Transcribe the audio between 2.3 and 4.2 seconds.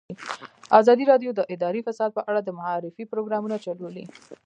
د معارفې پروګرامونه چلولي.